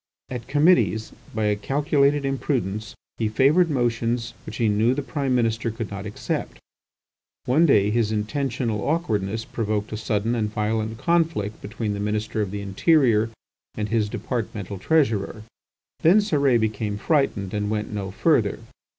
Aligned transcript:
At 0.31 0.47
committees, 0.47 1.13
by 1.35 1.43
a 1.45 1.55
calculated 1.55 2.25
imprudence, 2.25 2.95
he 3.19 3.29
favoured 3.29 3.69
motions 3.69 4.33
which 4.47 4.57
he 4.57 4.67
knew 4.67 4.95
the 4.95 5.03
Prime 5.03 5.35
Minister 5.35 5.69
could 5.69 5.91
not 5.91 6.07
accept. 6.07 6.57
One 7.45 7.67
day 7.67 7.91
his 7.91 8.11
intentional 8.11 8.81
awkwardness 8.81 9.45
provoked 9.45 9.91
a 9.93 9.97
sudden 9.97 10.33
and 10.33 10.51
violent 10.51 10.97
conflict 10.97 11.61
between 11.61 11.93
the 11.93 11.99
Minister 11.99 12.41
of 12.41 12.49
the 12.49 12.61
Interior, 12.61 13.29
and 13.75 13.89
his 13.89 14.09
departmental 14.09 14.79
Treasurer. 14.79 15.43
Then 16.01 16.17
Cérès 16.17 16.59
became 16.59 16.97
frightened 16.97 17.53
and 17.53 17.69
went 17.69 17.93
no 17.93 18.09
further. 18.09 18.57